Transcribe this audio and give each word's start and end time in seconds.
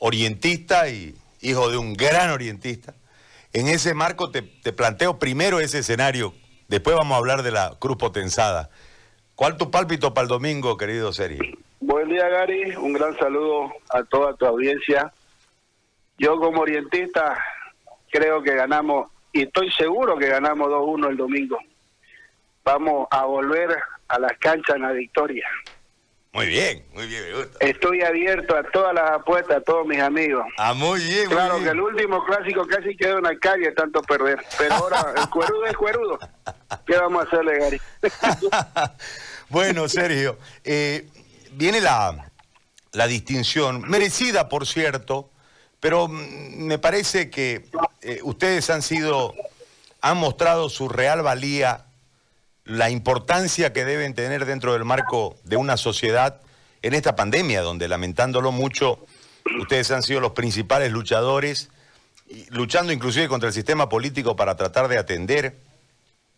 orientista 0.00 0.88
y 0.88 1.14
hijo 1.40 1.70
de 1.70 1.76
un 1.76 1.94
gran 1.94 2.30
orientista. 2.30 2.94
En 3.52 3.68
ese 3.68 3.94
marco 3.94 4.30
te, 4.30 4.42
planteo 4.72 5.18
primero 5.18 5.60
ese 5.60 5.78
escenario, 5.78 6.34
después 6.68 6.96
vamos 6.96 7.14
a 7.14 7.18
hablar 7.18 7.42
de 7.42 7.52
la 7.52 7.76
cruz 7.78 7.96
potenzada. 7.96 8.70
¿Cuál 9.34 9.56
tu 9.56 9.70
pálpito 9.70 10.12
para 10.12 10.24
el 10.24 10.28
domingo, 10.28 10.76
querido 10.76 11.12
Sergio? 11.12 11.42
Buen 11.80 12.08
día, 12.08 12.28
Gary. 12.28 12.76
Un 12.76 12.92
gran 12.92 13.16
saludo 13.18 13.72
a 13.90 14.02
toda 14.04 14.34
tu 14.34 14.46
audiencia. 14.46 15.12
Yo 16.18 16.38
como 16.38 16.60
orientista 16.60 17.42
creo 18.10 18.42
que 18.42 18.54
ganamos, 18.54 19.10
y 19.32 19.42
estoy 19.42 19.70
seguro 19.72 20.16
que 20.18 20.28
ganamos 20.28 20.68
2-1 20.68 21.10
el 21.10 21.16
domingo. 21.16 21.58
Vamos 22.64 23.08
a 23.10 23.24
volver 23.24 23.76
a 24.08 24.18
las 24.18 24.32
canchas 24.38 24.76
en 24.76 24.82
la 24.82 24.92
victoria. 24.92 25.46
Muy 26.32 26.46
bien, 26.46 26.86
muy 26.94 27.08
bien, 27.08 27.24
me 27.24 27.34
gusta. 27.34 27.66
Estoy 27.66 28.02
abierto 28.02 28.56
a 28.56 28.62
todas 28.70 28.94
las 28.94 29.10
apuestas, 29.10 29.56
a 29.56 29.60
todos 29.62 29.84
mis 29.84 29.98
amigos. 29.98 30.44
Ah, 30.58 30.74
muy 30.74 31.00
bien, 31.00 31.28
Claro 31.28 31.58
que 31.58 31.70
el 31.70 31.80
último 31.80 32.24
clásico 32.24 32.66
casi 32.68 32.96
quedó 32.96 33.18
en 33.18 33.24
la 33.24 33.36
calle, 33.36 33.72
tanto 33.72 34.00
perder. 34.02 34.38
Pero 34.56 34.74
ahora 34.74 35.12
el 35.16 35.28
cuerudo 35.28 35.66
es 35.66 35.76
cuerudo. 35.76 36.18
¿Qué 36.86 36.96
vamos 36.96 37.24
a 37.24 37.26
hacerle, 37.26 37.58
Gary? 37.58 37.80
bueno, 39.48 39.88
Sergio, 39.88 40.38
eh, 40.62 41.08
viene 41.52 41.80
la, 41.80 42.30
la 42.92 43.06
distinción, 43.08 43.82
merecida, 43.88 44.48
por 44.48 44.68
cierto, 44.68 45.30
pero 45.80 46.06
mm, 46.06 46.58
me 46.58 46.78
parece 46.78 47.28
que 47.28 47.64
eh, 48.02 48.20
ustedes 48.22 48.70
han 48.70 48.82
sido, 48.82 49.34
han 50.00 50.16
mostrado 50.16 50.68
su 50.68 50.88
real 50.88 51.22
valía 51.22 51.86
la 52.64 52.90
importancia 52.90 53.72
que 53.72 53.84
deben 53.84 54.14
tener 54.14 54.44
dentro 54.46 54.72
del 54.72 54.84
marco 54.84 55.36
de 55.44 55.56
una 55.56 55.76
sociedad 55.76 56.40
en 56.82 56.94
esta 56.94 57.16
pandemia, 57.16 57.62
donde 57.62 57.88
lamentándolo 57.88 58.52
mucho, 58.52 59.04
ustedes 59.60 59.90
han 59.90 60.02
sido 60.02 60.20
los 60.20 60.32
principales 60.32 60.92
luchadores, 60.92 61.70
luchando 62.50 62.92
inclusive 62.92 63.28
contra 63.28 63.48
el 63.48 63.54
sistema 63.54 63.88
político 63.88 64.36
para 64.36 64.56
tratar 64.56 64.88
de 64.88 64.98
atender. 64.98 65.60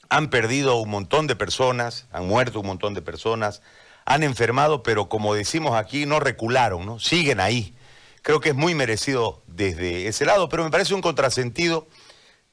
Han 0.09 0.31
perdido 0.31 0.77
un 0.77 0.91
montón 0.91 1.27
de 1.27 1.37
personas, 1.37 2.07
han 2.13 2.27
muerto 2.27 2.61
un 2.61 2.67
montón 2.67 2.95
de 2.95 3.03
personas, 3.03 3.63
han 4.05 4.23
enfermado, 4.23 4.83
pero 4.83 5.09
como 5.09 5.35
decimos 5.35 5.75
aquí, 5.77 6.07
no 6.07 6.19
recularon, 6.21 6.85
¿no? 6.85 6.99
Siguen 6.99 7.41
ahí. 7.41 7.75
Creo 8.23 8.41
que 8.41 8.51
es 8.51 8.55
muy 8.55 8.75
merecido 8.75 9.43
desde 9.47 10.07
ese 10.07 10.25
lado, 10.25 10.49
pero 10.49 10.65
me 10.65 10.71
parece 10.71 10.95
un 10.95 11.03
contrasentido 11.03 11.89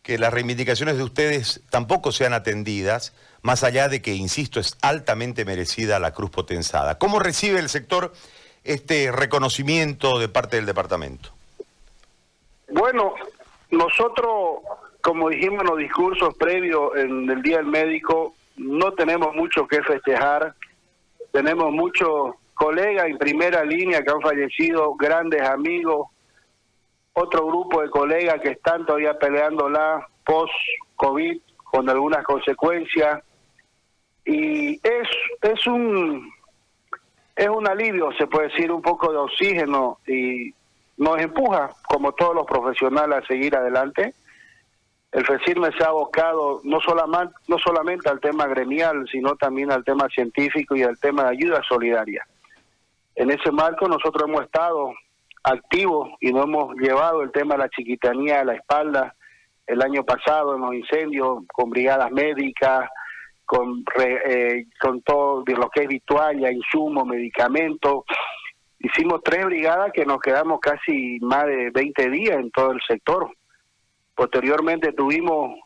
que 0.09 0.17
las 0.17 0.33
reivindicaciones 0.33 0.97
de 0.97 1.03
ustedes 1.03 1.61
tampoco 1.69 2.11
sean 2.11 2.33
atendidas 2.33 3.13
más 3.43 3.63
allá 3.63 3.89
de 3.89 4.02
que, 4.02 4.15
insisto, 4.15 4.59
es 4.59 4.75
altamente 4.81 5.45
merecida 5.45 5.99
la 5.99 6.15
cruz 6.15 6.31
potenzada. 6.31 6.97
¿Cómo 6.97 7.19
recibe 7.19 7.59
el 7.59 7.69
sector 7.69 8.11
este 8.63 9.11
reconocimiento 9.11 10.17
de 10.17 10.27
parte 10.27 10.55
del 10.55 10.65
departamento? 10.65 11.30
Bueno, 12.69 13.13
nosotros, 13.69 14.63
como 15.02 15.30
dijimos 15.30 15.61
en 15.61 15.67
los 15.67 15.77
discursos 15.77 16.33
previos 16.39 16.89
en 16.95 17.30
el 17.30 17.43
Día 17.43 17.57
del 17.57 17.67
Médico, 17.67 18.33
no 18.57 18.93
tenemos 18.93 19.35
mucho 19.35 19.67
que 19.67 19.83
festejar. 19.83 20.55
Tenemos 21.31 21.71
muchos 21.71 22.33
colegas 22.55 23.05
en 23.05 23.19
primera 23.19 23.63
línea 23.63 24.02
que 24.02 24.09
han 24.09 24.21
fallecido, 24.21 24.95
grandes 24.95 25.43
amigos, 25.43 26.07
otro 27.20 27.45
grupo 27.45 27.81
de 27.81 27.89
colegas 27.89 28.39
que 28.42 28.52
están 28.52 28.86
todavía 28.86 29.17
peleando 29.17 29.70
la 29.70 30.08
post-COVID 30.25 31.39
con 31.66 31.89
algunas 31.89 32.23
consecuencias. 32.23 33.22
Y 34.26 34.76
es 34.76 35.08
es 35.42 35.67
un 35.67 36.31
es 37.36 37.48
un 37.48 37.67
alivio 37.67 38.11
se 38.17 38.28
puede 38.28 38.50
decir 38.50 38.72
un 38.72 38.81
poco 38.81 39.11
de 39.11 39.17
oxígeno 39.17 40.00
y 40.08 40.53
nos 40.98 41.20
empuja 41.20 41.72
como 41.88 42.11
todos 42.11 42.36
los 42.36 42.45
profesionales 42.45 43.23
a 43.23 43.28
seguir 43.28 43.56
adelante. 43.56 44.14
El 45.11 45.26
FECIRME 45.26 45.72
se 45.72 45.83
ha 45.83 45.88
abocado 45.88 46.61
no 46.64 46.80
solamente 46.81 47.33
no 47.48 47.58
solamente 47.58 48.09
al 48.09 48.20
tema 48.20 48.45
gremial 48.48 49.08
sino 49.11 49.36
también 49.36 49.72
al 49.72 49.83
tema 49.83 50.08
científico 50.10 50.76
y 50.76 50.83
al 50.83 50.99
tema 50.99 51.23
de 51.23 51.30
ayuda 51.30 51.61
solidaria. 51.67 52.26
En 53.16 53.32
ese 53.32 53.52
marco 53.52 53.88
nosotros 53.88 54.30
hemos 54.30 54.43
estado 54.43 54.93
activos 55.44 56.10
y 56.20 56.32
nos 56.32 56.45
hemos 56.45 56.76
llevado 56.76 57.22
el 57.22 57.32
tema 57.32 57.55
de 57.55 57.60
la 57.60 57.70
chiquitanía 57.70 58.42
a 58.42 58.45
la 58.45 58.54
espalda 58.54 59.16
el 59.67 59.82
año 59.82 60.04
pasado 60.04 60.55
en 60.55 60.61
los 60.61 60.73
incendios 60.73 61.44
con 61.54 61.70
brigadas 61.70 62.11
médicas 62.11 62.89
con, 63.49 63.83
eh, 63.99 64.67
con 64.80 65.02
todo 65.02 65.44
lo 65.44 65.70
que 65.72 65.82
es 65.82 65.88
vitualla, 65.88 66.52
insumos, 66.52 67.08
medicamentos. 67.08 68.04
Hicimos 68.78 69.22
tres 69.23 69.44
brigadas 69.44 69.92
que 69.92 70.05
nos 70.05 70.20
quedamos 70.20 70.60
casi 70.60 71.17
más 71.22 71.48
de 71.48 71.72
20 71.72 72.10
días 72.11 72.38
en 72.38 72.52
todo 72.52 72.73
el 72.73 72.82
sector. 72.88 73.28
Posteriormente 74.14 74.94
tuvimos 74.94 75.58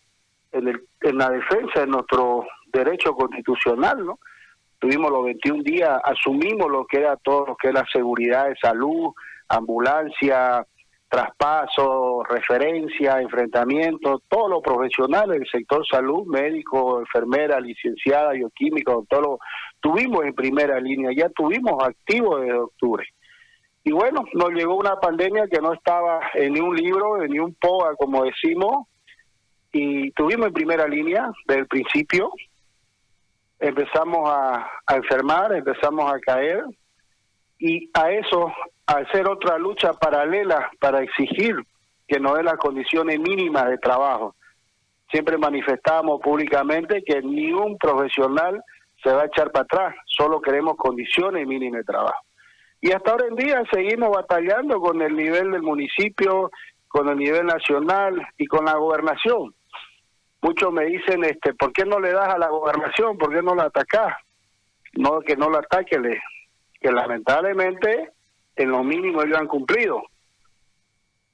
en, 0.54 0.70
el, 0.70 0.82
en 1.02 1.18
la 1.18 1.30
defensa 1.30 1.82
de 1.82 1.88
nuestro 1.88 2.46
derecho 2.72 3.14
constitucional, 3.16 4.06
¿no? 4.06 4.18
Tuvimos 4.80 5.12
los 5.12 5.26
21 5.26 5.64
días, 5.64 6.00
asumimos 6.06 6.72
lo 6.72 6.86
que 6.86 7.00
era 7.00 7.18
todo 7.18 7.48
lo 7.48 7.56
que 7.58 7.68
es 7.68 7.74
la 7.74 7.86
seguridad 7.92 8.48
de 8.48 8.56
salud, 8.62 9.12
ambulancia, 9.50 10.66
traspaso, 11.14 12.24
referencia, 12.24 13.22
enfrentamiento, 13.22 14.22
todos 14.28 14.50
los 14.50 14.64
profesionales 14.64 15.40
del 15.40 15.48
sector 15.48 15.86
salud, 15.86 16.26
médico, 16.26 17.00
enfermera, 17.00 17.60
licenciada, 17.60 18.32
bioquímico, 18.32 19.06
todo 19.08 19.22
lo 19.22 19.40
tuvimos 19.80 20.26
en 20.26 20.34
primera 20.34 20.80
línea, 20.80 21.12
ya 21.16 21.30
tuvimos 21.30 21.84
activos 21.84 22.42
desde 22.42 22.58
octubre. 22.58 23.06
Y 23.84 23.92
bueno, 23.92 24.24
nos 24.34 24.50
llegó 24.52 24.76
una 24.76 24.96
pandemia 24.96 25.48
que 25.48 25.62
no 25.62 25.74
estaba 25.74 26.20
en 26.34 26.54
ni 26.54 26.62
un 26.62 26.76
libro, 26.76 27.22
en 27.22 27.30
ni 27.30 27.38
un 27.38 27.54
POA, 27.54 27.96
como 27.96 28.24
decimos, 28.24 28.88
y 29.72 30.10
tuvimos 30.12 30.48
en 30.48 30.54
primera 30.54 30.88
línea 30.88 31.30
desde 31.46 31.62
el 31.62 31.68
principio. 31.68 32.32
Empezamos 33.60 34.28
a 34.30 34.68
enfermar, 34.96 35.54
empezamos 35.54 36.12
a 36.12 36.20
caer, 36.20 36.64
y 37.60 37.90
a 37.94 38.12
eso 38.12 38.52
hacer 38.98 39.28
otra 39.28 39.58
lucha 39.58 39.94
paralela 39.94 40.72
para 40.80 41.02
exigir 41.02 41.56
que 42.08 42.20
nos 42.20 42.38
dé 42.38 42.44
las 42.44 42.58
condiciones 42.58 43.20
mínimas 43.20 43.70
de 43.70 43.78
trabajo. 43.78 44.36
Siempre 45.12 45.38
manifestamos 45.38 46.20
públicamente 46.22 47.04
que 47.06 47.22
ni 47.22 47.54
un 47.54 47.78
profesional 47.78 48.62
se 49.04 49.12
va 49.12 49.24
a 49.24 49.26
echar 49.26 49.52
para 49.52 49.64
atrás, 49.64 49.96
solo 50.06 50.42
queremos 50.42 50.76
condiciones 50.78 51.46
mínimas 51.46 51.80
de 51.80 51.92
trabajo. 51.92 52.24
Y 52.82 52.92
hasta 52.92 53.12
ahora 53.12 53.28
en 53.28 53.36
día 53.36 53.64
seguimos 53.72 54.10
batallando 54.10 54.80
con 54.80 55.02
el 55.02 55.16
nivel 55.16 55.52
del 55.52 55.62
municipio, 55.62 56.52
con 56.88 57.10
el 57.10 57.18
nivel 57.18 57.46
nacional 57.46 58.28
y 58.38 58.46
con 58.46 58.66
la 58.66 58.76
gobernación. 58.76 59.54
Muchos 60.42 60.74
me 60.74 60.86
dicen, 60.86 61.24
este, 61.24 61.54
¿por 61.54 61.72
qué 61.72 61.86
no 61.86 62.00
le 62.00 62.12
das 62.12 62.34
a 62.34 62.38
la 62.38 62.50
gobernación? 62.50 63.18
¿Por 63.18 63.34
qué 63.34 63.42
no 63.42 63.56
la 63.56 63.64
atacás? 63.64 64.14
No, 64.94 65.22
que 65.22 65.38
no 65.38 65.50
la 65.50 65.60
ataque, 65.60 65.98
que 66.82 66.92
lamentablemente 66.92 68.12
en 68.56 68.70
lo 68.70 68.84
mínimo 68.84 69.22
ellos 69.22 69.38
han 69.38 69.48
cumplido. 69.48 70.04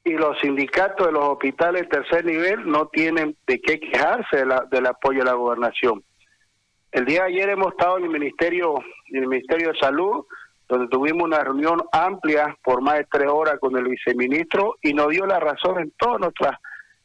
Y 0.03 0.13
los 0.13 0.40
sindicatos 0.40 1.07
de 1.07 1.13
los 1.13 1.24
hospitales 1.24 1.90
tercer 1.90 2.25
nivel 2.25 2.66
no 2.69 2.88
tienen 2.88 3.35
de 3.46 3.59
qué 3.59 3.80
quejarse 3.80 4.46
del 4.72 4.85
apoyo 4.85 5.19
de 5.19 5.25
la 5.25 5.34
gobernación. 5.34 6.03
El 6.91 7.06
día 7.06 7.24
de 7.24 7.28
ayer 7.28 7.50
hemos 7.50 7.74
estado 7.74 7.97
en 7.97 8.06
el 8.06 8.09
Ministerio, 8.09 8.75
en 9.09 9.24
el 9.24 9.28
Ministerio 9.28 9.72
de 9.72 9.80
Salud, 9.80 10.25
donde 10.68 10.88
tuvimos 10.88 11.24
una 11.24 11.44
reunión 11.44 11.81
amplia 11.91 12.56
por 12.63 12.81
más 12.81 12.96
de 12.96 13.07
tres 13.12 13.28
horas 13.28 13.59
con 13.59 13.75
el 13.78 13.86
viceministro 13.86 14.78
y 14.81 14.94
nos 14.94 15.09
dio 15.09 15.25
la 15.25 15.40
razón 15.40 15.80
en 15.80 15.91
todas 15.97 16.19
nuestras 16.19 16.57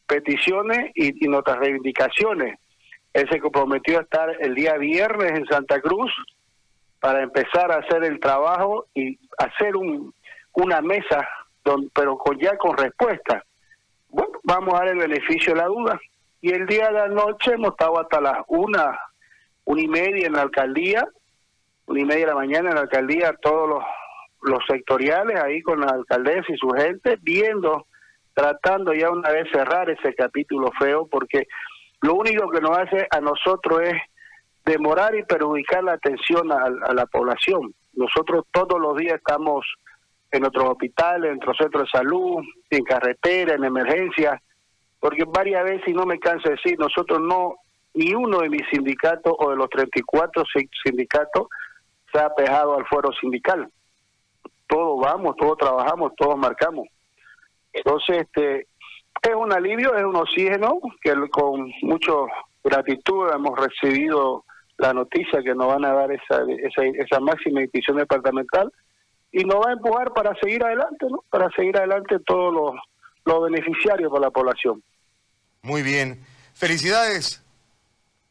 peticiones 0.06 0.90
y, 0.94 1.24
y 1.24 1.28
nuestras 1.28 1.58
reivindicaciones. 1.58 2.58
Él 3.12 3.28
se 3.30 3.40
comprometió 3.40 3.98
a 3.98 4.02
estar 4.02 4.36
el 4.40 4.54
día 4.54 4.76
viernes 4.76 5.32
en 5.32 5.46
Santa 5.46 5.80
Cruz 5.80 6.12
para 7.04 7.22
empezar 7.22 7.70
a 7.70 7.80
hacer 7.80 8.02
el 8.02 8.18
trabajo 8.18 8.86
y 8.94 9.18
hacer 9.36 9.76
un, 9.76 10.14
una 10.54 10.80
mesa, 10.80 11.28
pero 11.92 12.16
con, 12.16 12.38
ya 12.38 12.56
con 12.56 12.74
respuesta. 12.78 13.44
Bueno, 14.08 14.38
vamos 14.42 14.72
a 14.72 14.78
dar 14.78 14.88
el 14.88 15.00
beneficio 15.00 15.52
de 15.52 15.60
la 15.60 15.66
duda. 15.66 16.00
Y 16.40 16.52
el 16.54 16.64
día 16.64 16.86
de 16.86 16.92
la 16.92 17.08
noche 17.08 17.52
hemos 17.52 17.72
estado 17.72 18.00
hasta 18.00 18.22
las 18.22 18.38
una, 18.46 18.98
una 19.66 19.82
y 19.82 19.86
media 19.86 20.28
en 20.28 20.32
la 20.32 20.40
alcaldía, 20.40 21.06
una 21.88 22.00
y 22.00 22.04
media 22.06 22.20
de 22.20 22.32
la 22.32 22.36
mañana 22.36 22.70
en 22.70 22.76
la 22.76 22.80
alcaldía, 22.80 23.34
todos 23.42 23.68
los, 23.68 23.84
los 24.40 24.60
sectoriales 24.66 25.38
ahí 25.38 25.60
con 25.60 25.80
la 25.80 25.88
alcaldesa 25.88 26.46
y 26.48 26.56
su 26.56 26.70
gente, 26.70 27.18
viendo, 27.20 27.86
tratando 28.32 28.94
ya 28.94 29.10
una 29.10 29.28
vez 29.28 29.46
cerrar 29.52 29.90
ese 29.90 30.14
capítulo 30.14 30.70
feo, 30.78 31.06
porque 31.06 31.48
lo 32.00 32.14
único 32.14 32.48
que 32.48 32.62
nos 32.62 32.78
hace 32.78 33.06
a 33.10 33.20
nosotros 33.20 33.82
es 33.82 34.00
demorar 34.64 35.14
y 35.14 35.22
perjudicar 35.24 35.84
la 35.84 35.92
atención 35.92 36.50
a, 36.52 36.92
la 36.92 37.06
población. 37.06 37.74
Nosotros 37.92 38.44
todos 38.50 38.80
los 38.80 38.96
días 38.96 39.16
estamos 39.16 39.64
en 40.30 40.40
nuestros 40.40 40.68
hospitales, 40.70 41.30
en 41.30 41.36
nuestros 41.36 41.56
centros 41.58 41.84
de 41.84 41.98
salud, 41.98 42.42
en 42.70 42.84
carretera, 42.84 43.54
en 43.54 43.64
emergencia, 43.64 44.40
porque 44.98 45.24
varias 45.26 45.64
veces, 45.64 45.88
y 45.88 45.92
no 45.92 46.06
me 46.06 46.18
canso 46.18 46.48
de 46.48 46.56
decir, 46.56 46.78
nosotros 46.78 47.20
no, 47.20 47.56
ni 47.92 48.14
uno 48.14 48.38
de 48.40 48.48
mis 48.48 48.66
sindicatos 48.70 49.34
o 49.38 49.50
de 49.50 49.56
los 49.56 49.68
34 49.68 50.42
sindicatos 50.82 51.48
se 52.12 52.18
ha 52.18 52.34
pejado 52.34 52.76
al 52.76 52.86
fuero 52.86 53.10
sindical. 53.20 53.68
Todos 54.66 55.00
vamos, 55.00 55.36
todos 55.36 55.58
trabajamos, 55.58 56.12
todos 56.16 56.36
marcamos. 56.36 56.88
Entonces, 57.72 58.22
este, 58.22 58.66
es 59.22 59.34
un 59.36 59.52
alivio, 59.52 59.94
es 59.94 60.04
un 60.04 60.16
oxígeno 60.16 60.78
que 61.02 61.14
con 61.30 61.70
mucho 61.82 62.26
gratitud 62.62 63.30
hemos 63.32 63.58
recibido 63.58 64.44
la 64.78 64.92
noticia 64.92 65.42
que 65.42 65.54
nos 65.54 65.68
van 65.68 65.84
a 65.84 65.92
dar 65.92 66.10
esa, 66.12 66.42
esa, 66.58 66.82
esa 66.84 67.20
máxima 67.20 67.62
institución 67.62 67.98
departamental 67.98 68.72
y 69.32 69.44
nos 69.44 69.56
va 69.56 69.70
a 69.70 69.72
empujar 69.72 70.12
para 70.12 70.34
seguir 70.40 70.64
adelante, 70.64 71.06
¿no? 71.10 71.24
Para 71.30 71.48
seguir 71.56 71.76
adelante 71.76 72.18
todos 72.26 72.52
los, 72.52 72.74
los 73.24 73.50
beneficiarios 73.50 74.10
para 74.10 74.26
la 74.26 74.30
población. 74.30 74.82
Muy 75.62 75.82
bien. 75.82 76.24
Felicidades 76.54 77.42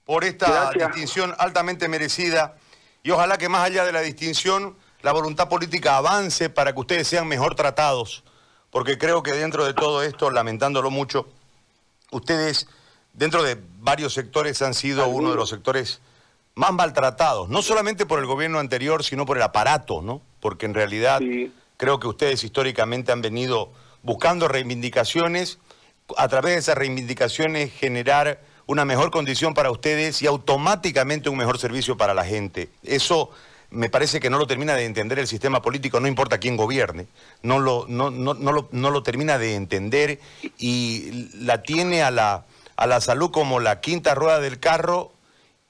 por 0.05 0.23
esta 0.23 0.71
distinción 0.71 1.33
altamente 1.37 1.87
merecida 1.87 2.55
y 3.03 3.11
ojalá 3.11 3.37
que 3.37 3.49
más 3.49 3.65
allá 3.65 3.85
de 3.85 3.91
la 3.91 4.01
distinción 4.01 4.75
la 5.01 5.11
voluntad 5.11 5.49
política 5.49 5.97
avance 5.97 6.49
para 6.49 6.73
que 6.73 6.79
ustedes 6.79 7.07
sean 7.07 7.27
mejor 7.27 7.55
tratados, 7.55 8.23
porque 8.69 8.97
creo 8.97 9.21
que 9.23 9.33
dentro 9.33 9.65
de 9.65 9.73
todo 9.73 10.01
esto, 10.01 10.31
lamentándolo 10.31 10.89
mucho, 10.89 11.27
ustedes 12.11 12.67
dentro 13.11 13.43
de 13.43 13.57
varios 13.79 14.13
sectores 14.13 14.61
han 14.61 14.73
sido 14.73 15.07
uno 15.07 15.31
de 15.31 15.35
los 15.35 15.49
sectores 15.49 16.01
más 16.55 16.71
maltratados, 16.71 17.49
no 17.49 17.61
solamente 17.61 18.05
por 18.05 18.19
el 18.19 18.25
gobierno 18.25 18.59
anterior, 18.59 19.03
sino 19.03 19.25
por 19.25 19.37
el 19.37 19.43
aparato, 19.43 20.01
¿no? 20.01 20.21
Porque 20.39 20.65
en 20.65 20.73
realidad 20.73 21.21
creo 21.77 21.99
que 21.99 22.07
ustedes 22.07 22.43
históricamente 22.43 23.11
han 23.11 23.21
venido 23.21 23.71
buscando 24.03 24.47
reivindicaciones, 24.47 25.57
a 26.17 26.27
través 26.27 26.53
de 26.53 26.59
esas 26.59 26.77
reivindicaciones 26.77 27.71
generar 27.73 28.41
una 28.65 28.85
mejor 28.85 29.11
condición 29.11 29.53
para 29.53 29.71
ustedes 29.71 30.21
y 30.21 30.27
automáticamente 30.27 31.29
un 31.29 31.37
mejor 31.37 31.57
servicio 31.57 31.97
para 31.97 32.13
la 32.13 32.25
gente. 32.25 32.69
Eso 32.83 33.31
me 33.71 33.89
parece 33.89 34.19
que 34.19 34.29
no 34.29 34.37
lo 34.37 34.45
termina 34.45 34.75
de 34.75 34.85
entender 34.85 35.17
el 35.17 35.27
sistema 35.27 35.61
político, 35.61 35.99
no 35.99 36.07
importa 36.07 36.37
quién 36.37 36.55
gobierne, 36.55 37.07
no 37.41 37.59
lo, 37.59 37.85
no, 37.87 38.11
no, 38.11 38.33
lo, 38.33 38.69
no 38.71 38.91
lo 38.91 39.03
termina 39.03 39.37
de 39.37 39.55
entender 39.55 40.19
y 40.59 41.29
la 41.33 41.63
tiene 41.63 42.03
a 42.03 42.11
la, 42.11 42.45
a 42.75 42.85
la 42.85 43.01
salud 43.01 43.31
como 43.31 43.59
la 43.59 43.81
quinta 43.81 44.13
rueda 44.13 44.39
del 44.39 44.59
carro 44.59 45.12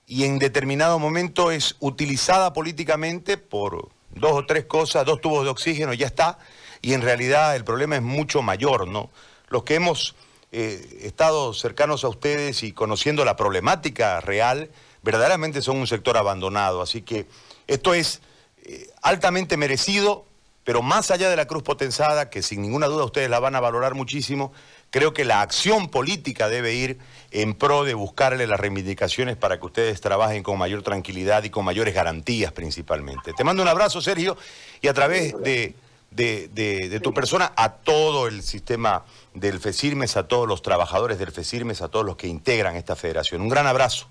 y 0.07 0.25
en 0.25 0.39
determinado 0.39 0.99
momento 0.99 1.51
es 1.51 1.75
utilizada 1.79 2.53
políticamente 2.53 3.37
por 3.37 3.89
dos 4.15 4.31
o 4.33 4.45
tres 4.45 4.65
cosas, 4.65 5.05
dos 5.05 5.21
tubos 5.21 5.43
de 5.43 5.49
oxígeno, 5.49 5.93
ya 5.93 6.07
está, 6.07 6.37
y 6.81 6.93
en 6.93 7.01
realidad 7.01 7.55
el 7.55 7.63
problema 7.63 7.95
es 7.95 8.01
mucho 8.01 8.41
mayor, 8.41 8.87
¿no? 8.87 9.09
Los 9.47 9.63
que 9.63 9.75
hemos 9.75 10.15
eh, 10.51 10.99
estado 11.03 11.53
cercanos 11.53 12.03
a 12.03 12.09
ustedes 12.09 12.63
y 12.63 12.73
conociendo 12.73 13.25
la 13.25 13.35
problemática 13.35 14.19
real, 14.21 14.69
verdaderamente 15.01 15.61
son 15.61 15.77
un 15.77 15.87
sector 15.87 16.17
abandonado, 16.17 16.81
así 16.81 17.01
que 17.01 17.25
esto 17.67 17.93
es 17.93 18.21
eh, 18.63 18.89
altamente 19.01 19.57
merecido, 19.57 20.25
pero 20.63 20.81
más 20.81 21.11
allá 21.11 21.29
de 21.29 21.35
la 21.35 21.45
cruz 21.45 21.63
potenzada, 21.63 22.29
que 22.29 22.41
sin 22.41 22.61
ninguna 22.61 22.87
duda 22.87 23.05
ustedes 23.05 23.29
la 23.29 23.39
van 23.39 23.55
a 23.55 23.59
valorar 23.59 23.95
muchísimo, 23.95 24.53
creo 24.93 25.11
que 25.11 25.25
la 25.25 25.41
acción 25.41 25.89
política 25.89 26.49
debe 26.49 26.75
ir 26.75 26.99
en 27.31 27.55
pro 27.55 27.83
de 27.83 27.95
buscarle 27.95 28.45
las 28.45 28.59
reivindicaciones 28.59 29.35
para 29.35 29.59
que 29.59 29.65
ustedes 29.65 29.99
trabajen 30.01 30.43
con 30.43 30.59
mayor 30.59 30.83
tranquilidad 30.83 31.43
y 31.43 31.49
con 31.49 31.65
mayores 31.65 31.95
garantías 31.95 32.51
principalmente. 32.51 33.33
Te 33.33 33.43
mando 33.43 33.63
un 33.63 33.69
abrazo, 33.69 34.01
Sergio, 34.01 34.37
y 34.81 34.87
a 34.87 34.93
través 34.93 35.35
de, 35.41 35.73
de 36.11 36.99
tu 37.01 37.11
persona 37.11 37.51
a 37.57 37.73
todo 37.73 38.27
el 38.27 38.43
sistema 38.43 39.03
del 39.33 39.59
FECIRMES, 39.59 40.15
a 40.15 40.27
todos 40.27 40.47
los 40.47 40.61
trabajadores 40.61 41.17
del 41.17 41.31
FECIRMES, 41.31 41.81
a 41.81 41.87
todos 41.87 42.05
los 42.05 42.15
que 42.15 42.27
integran 42.27 42.75
esta 42.75 42.95
federación. 42.95 43.41
Un 43.41 43.49
gran 43.49 43.65
abrazo. 43.65 44.07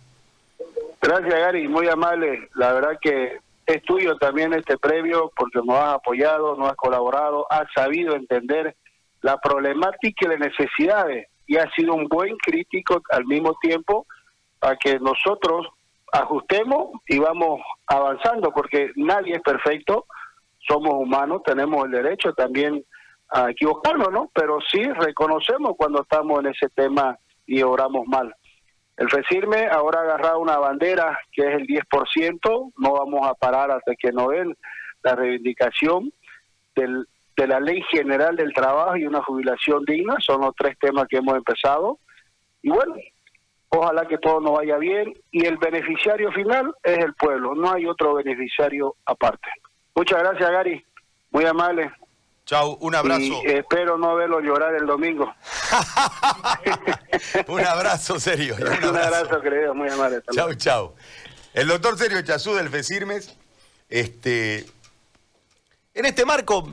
Gracias, 1.00 1.32
Gary, 1.32 1.68
muy 1.68 1.86
amable. 1.88 2.48
La 2.56 2.72
verdad 2.72 2.98
que 3.00 3.38
es 3.66 3.82
tuyo 3.84 4.16
también 4.16 4.52
este 4.52 4.76
previo 4.78 5.30
porque 5.36 5.60
nos 5.64 5.78
has 5.78 5.94
apoyado, 5.94 6.56
nos 6.56 6.70
has 6.70 6.76
colaborado, 6.76 7.46
has 7.50 7.68
sabido 7.72 8.16
entender 8.16 8.74
la 9.22 9.38
problemática 9.38 10.26
y 10.26 10.28
las 10.28 10.40
necesidades 10.40 11.28
y 11.46 11.56
has 11.56 11.72
sido 11.74 11.94
un 11.94 12.06
buen 12.06 12.36
crítico 12.36 13.00
al 13.10 13.24
mismo 13.24 13.56
tiempo 13.60 14.06
a 14.60 14.76
que 14.76 14.98
nosotros 14.98 15.66
ajustemos 16.12 16.90
y 17.06 17.18
vamos 17.18 17.60
avanzando 17.86 18.52
porque 18.52 18.90
nadie 18.96 19.34
es 19.34 19.42
perfecto, 19.42 20.06
somos 20.58 20.94
humanos, 20.94 21.42
tenemos 21.44 21.84
el 21.84 21.92
derecho 21.92 22.32
también 22.34 22.84
a 23.30 23.50
equivocarnos, 23.50 24.12
¿no? 24.12 24.30
Pero 24.34 24.58
sí 24.70 24.82
reconocemos 24.82 25.74
cuando 25.76 26.02
estamos 26.02 26.40
en 26.40 26.50
ese 26.50 26.68
tema 26.68 27.16
y 27.46 27.62
oramos 27.62 28.06
mal. 28.06 28.34
El 28.96 29.10
FECIRME 29.10 29.66
ahora 29.66 30.00
ha 30.00 30.02
agarrado 30.02 30.38
una 30.38 30.58
bandera 30.58 31.18
que 31.32 31.42
es 31.42 31.54
el 31.56 31.66
10%, 31.66 32.72
no 32.76 32.92
vamos 32.92 33.26
a 33.26 33.34
parar 33.34 33.70
hasta 33.70 33.94
que 33.96 34.12
no 34.12 34.28
den 34.28 34.56
la 35.02 35.16
reivindicación 35.16 36.12
del, 36.76 37.06
de 37.36 37.46
la 37.46 37.60
ley 37.60 37.82
general 37.90 38.36
del 38.36 38.52
trabajo 38.52 38.96
y 38.96 39.06
una 39.06 39.22
jubilación 39.22 39.84
digna, 39.84 40.16
son 40.20 40.42
los 40.42 40.54
tres 40.56 40.76
temas 40.78 41.06
que 41.08 41.18
hemos 41.18 41.36
empezado. 41.36 41.98
Y 42.62 42.70
bueno, 42.70 42.94
ojalá 43.68 44.06
que 44.06 44.18
todo 44.18 44.40
nos 44.40 44.52
vaya 44.52 44.76
bien 44.76 45.14
y 45.30 45.46
el 45.46 45.56
beneficiario 45.56 46.30
final 46.32 46.74
es 46.82 46.98
el 46.98 47.14
pueblo, 47.14 47.54
no 47.54 47.72
hay 47.72 47.86
otro 47.86 48.14
beneficiario 48.14 48.96
aparte. 49.06 49.48
Muchas 49.94 50.18
gracias 50.20 50.50
Gary, 50.50 50.84
muy 51.30 51.44
amable. 51.44 51.90
Chau, 52.44 52.76
un 52.80 52.94
abrazo. 52.94 53.40
Y 53.44 53.52
espero 53.52 53.96
no 53.96 54.16
verlo 54.16 54.40
llorar 54.40 54.74
el 54.74 54.84
domingo. 54.84 55.32
un 57.46 57.60
abrazo, 57.60 58.18
serio. 58.18 58.56
Un 58.56 58.66
abrazo, 58.66 58.90
un 58.90 58.96
abrazo 58.96 59.40
querido, 59.40 59.74
muy 59.74 59.88
amable. 59.88 60.22
Chau, 60.34 60.52
chau. 60.54 60.94
El 61.54 61.68
doctor 61.68 61.96
Sergio 61.96 62.20
Chazú 62.22 62.54
del 62.54 62.68
FECIRMES, 62.68 63.38
este, 63.88 64.66
en 65.94 66.04
este 66.04 66.24
marco 66.24 66.66